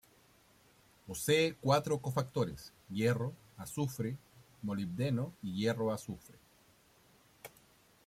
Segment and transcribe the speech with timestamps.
[1.05, 4.17] Posee cuatro cofactores: hierro, azufre,
[4.63, 6.39] molibdeno y hierro-azufre.